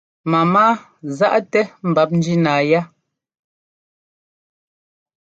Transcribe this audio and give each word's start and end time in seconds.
Mámaa 0.31 0.73
záʼ-tɛ 1.17 1.61
mbap 1.89 2.09
njínáa 2.17 2.61
yá. 2.69 2.81